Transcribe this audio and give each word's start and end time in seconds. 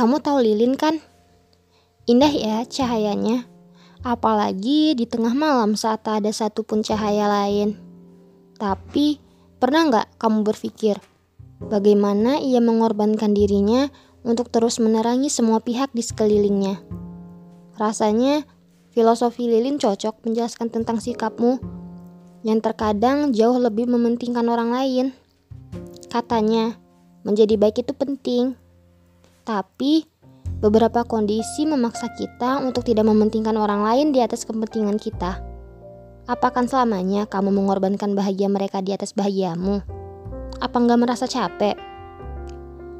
Kamu 0.00 0.16
tahu 0.24 0.40
lilin 0.40 0.80
kan? 0.80 0.96
Indah 2.08 2.32
ya 2.32 2.64
cahayanya. 2.64 3.44
Apalagi 4.00 4.96
di 4.96 5.04
tengah 5.04 5.36
malam 5.36 5.76
saat 5.76 6.08
tak 6.08 6.24
ada 6.24 6.32
satupun 6.32 6.80
cahaya 6.80 7.28
lain. 7.28 7.76
Tapi, 8.56 9.20
pernah 9.60 9.92
nggak 9.92 10.16
kamu 10.16 10.40
berpikir 10.40 10.96
bagaimana 11.60 12.40
ia 12.40 12.64
mengorbankan 12.64 13.36
dirinya 13.36 13.92
untuk 14.24 14.48
terus 14.48 14.80
menerangi 14.80 15.28
semua 15.28 15.60
pihak 15.60 15.92
di 15.92 16.00
sekelilingnya? 16.00 16.80
Rasanya, 17.76 18.48
filosofi 18.96 19.52
lilin 19.52 19.76
cocok 19.76 20.24
menjelaskan 20.24 20.72
tentang 20.72 20.96
sikapmu 20.96 21.60
yang 22.40 22.64
terkadang 22.64 23.36
jauh 23.36 23.60
lebih 23.60 23.84
mementingkan 23.84 24.48
orang 24.48 24.72
lain. 24.72 25.06
Katanya, 26.08 26.80
menjadi 27.20 27.60
baik 27.60 27.84
itu 27.84 27.92
penting, 27.92 28.56
tapi 29.42 30.06
beberapa 30.60 31.02
kondisi 31.08 31.64
memaksa 31.64 32.12
kita 32.14 32.60
untuk 32.60 32.84
tidak 32.84 33.08
mementingkan 33.08 33.56
orang 33.56 33.80
lain 33.80 34.12
di 34.12 34.20
atas 34.20 34.44
kepentingan 34.44 35.00
kita. 35.00 35.40
Apakah 36.28 36.62
selamanya 36.68 37.26
kamu 37.26 37.50
mengorbankan 37.50 38.14
bahagia 38.14 38.46
mereka 38.46 38.84
di 38.84 38.94
atas 38.94 39.16
bahagiamu? 39.16 39.82
Apa 40.60 40.76
nggak 40.76 41.00
merasa 41.00 41.24
capek? 41.26 41.74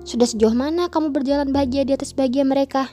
Sudah 0.03 0.27
sejauh 0.27 0.57
mana 0.57 0.89
kamu 0.89 1.13
berjalan 1.13 1.53
bahagia 1.53 1.85
di 1.85 1.93
atas 1.95 2.17
bahagia 2.17 2.43
mereka? 2.43 2.91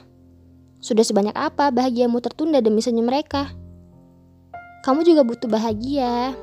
Sudah 0.78 1.02
sebanyak 1.02 1.34
apa 1.34 1.74
bahagiamu 1.74 2.22
tertunda 2.22 2.62
demi 2.62 2.78
senyum 2.78 3.10
mereka? 3.10 3.50
Kamu 4.86 5.02
juga 5.02 5.26
butuh 5.26 5.50
bahagia. 5.50 6.38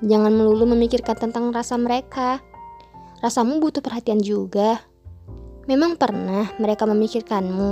Jangan 0.00 0.32
melulu 0.32 0.64
memikirkan 0.72 1.18
tentang 1.18 1.52
rasa 1.52 1.76
mereka. 1.76 2.40
Rasamu 3.20 3.60
butuh 3.60 3.84
perhatian 3.84 4.22
juga. 4.24 4.87
Memang 5.68 6.00
pernah 6.00 6.48
mereka 6.56 6.88
memikirkanmu, 6.88 7.70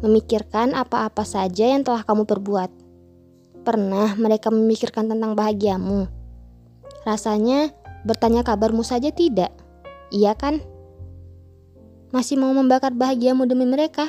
memikirkan 0.00 0.72
apa-apa 0.72 1.20
saja 1.20 1.68
yang 1.68 1.84
telah 1.84 2.00
kamu 2.00 2.24
perbuat. 2.24 2.72
Pernah 3.60 4.16
mereka 4.16 4.48
memikirkan 4.48 5.04
tentang 5.04 5.36
bahagiamu. 5.36 6.08
Rasanya 7.04 7.76
bertanya 8.08 8.40
kabarmu 8.40 8.80
saja 8.80 9.12
tidak, 9.12 9.52
iya 10.08 10.32
kan? 10.32 10.64
Masih 12.08 12.40
mau 12.40 12.56
membakar 12.56 12.96
bahagiamu 12.96 13.44
demi 13.44 13.68
mereka? 13.68 14.08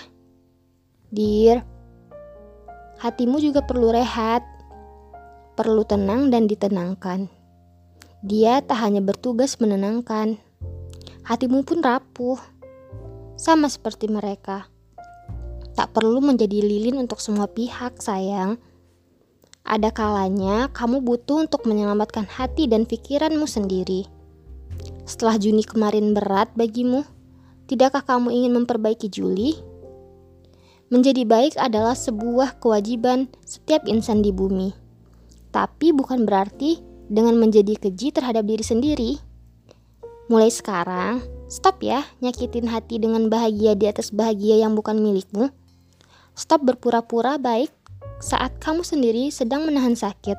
Dear, 1.12 1.68
hatimu 3.04 3.44
juga 3.44 3.60
perlu 3.60 3.92
rehat, 3.92 4.40
perlu 5.60 5.84
tenang 5.84 6.32
dan 6.32 6.48
ditenangkan. 6.48 7.28
Dia 8.24 8.64
tak 8.64 8.88
hanya 8.88 9.04
bertugas 9.04 9.60
menenangkan, 9.60 10.40
hatimu 11.28 11.68
pun 11.68 11.84
rapuh 11.84 12.59
sama 13.40 13.72
seperti 13.72 14.12
mereka. 14.12 14.68
Tak 15.80 15.96
perlu 15.96 16.20
menjadi 16.20 16.60
lilin 16.60 17.00
untuk 17.00 17.24
semua 17.24 17.48
pihak, 17.48 18.04
sayang. 18.04 18.60
Ada 19.64 19.96
kalanya 19.96 20.68
kamu 20.76 21.00
butuh 21.00 21.48
untuk 21.48 21.64
menyelamatkan 21.64 22.28
hati 22.28 22.68
dan 22.68 22.84
pikiranmu 22.84 23.48
sendiri. 23.48 24.04
Setelah 25.08 25.40
Juni 25.40 25.64
kemarin 25.64 26.12
berat 26.12 26.52
bagimu, 26.60 27.08
tidakkah 27.72 28.04
kamu 28.04 28.28
ingin 28.36 28.52
memperbaiki 28.60 29.08
Juli? 29.08 29.56
Menjadi 30.92 31.24
baik 31.24 31.56
adalah 31.56 31.96
sebuah 31.96 32.60
kewajiban 32.60 33.32
setiap 33.48 33.88
insan 33.88 34.20
di 34.20 34.36
bumi. 34.36 34.76
Tapi 35.56 35.96
bukan 35.96 36.28
berarti 36.28 36.82
dengan 37.08 37.40
menjadi 37.40 37.78
keji 37.78 38.12
terhadap 38.12 38.44
diri 38.44 38.66
sendiri. 38.66 39.12
Mulai 40.30 40.54
sekarang, 40.54 41.26
Stop 41.50 41.82
ya 41.82 42.06
nyakitin 42.22 42.70
hati 42.70 43.02
dengan 43.02 43.26
bahagia 43.26 43.74
di 43.74 43.90
atas 43.90 44.14
bahagia 44.14 44.62
yang 44.62 44.78
bukan 44.78 45.02
milikmu. 45.02 45.50
Stop 46.38 46.62
berpura-pura 46.62 47.42
baik 47.42 47.74
saat 48.22 48.54
kamu 48.62 48.86
sendiri 48.86 49.34
sedang 49.34 49.66
menahan 49.66 49.98
sakit. 49.98 50.38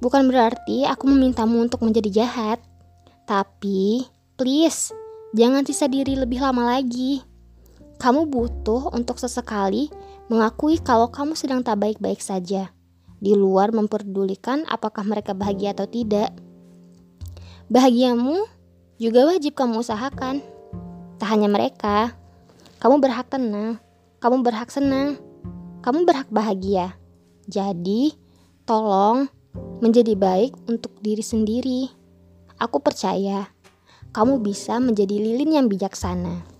Bukan 0.00 0.32
berarti 0.32 0.88
aku 0.88 1.04
memintamu 1.04 1.60
untuk 1.60 1.84
menjadi 1.84 2.24
jahat. 2.24 2.64
Tapi, 3.28 4.08
please, 4.40 4.88
jangan 5.36 5.68
sisa 5.68 5.84
diri 5.84 6.16
lebih 6.16 6.40
lama 6.40 6.80
lagi. 6.80 7.20
Kamu 8.00 8.24
butuh 8.32 8.88
untuk 8.96 9.20
sesekali 9.20 9.92
mengakui 10.32 10.80
kalau 10.80 11.12
kamu 11.12 11.36
sedang 11.36 11.60
tak 11.60 11.76
baik-baik 11.84 12.24
saja. 12.24 12.72
Di 13.20 13.36
luar 13.36 13.68
memperdulikan 13.76 14.64
apakah 14.64 15.04
mereka 15.04 15.36
bahagia 15.36 15.76
atau 15.76 15.84
tidak. 15.84 16.32
Bahagiamu 17.72 18.44
juga 19.00 19.24
wajib 19.24 19.56
kamu 19.56 19.80
usahakan. 19.80 20.44
Tak 21.16 21.28
hanya 21.32 21.48
mereka, 21.48 22.12
kamu 22.76 23.00
berhak 23.00 23.28
tenang, 23.32 23.80
kamu 24.20 24.44
berhak 24.44 24.68
senang, 24.68 25.16
kamu 25.80 26.04
berhak 26.04 26.28
bahagia. 26.28 26.92
Jadi, 27.48 28.12
tolong 28.68 29.32
menjadi 29.80 30.12
baik 30.12 30.52
untuk 30.68 30.92
diri 31.00 31.24
sendiri. 31.24 31.88
Aku 32.60 32.80
percaya 32.84 33.48
kamu 34.14 34.44
bisa 34.44 34.78
menjadi 34.78 35.16
lilin 35.18 35.58
yang 35.58 35.66
bijaksana. 35.66 36.53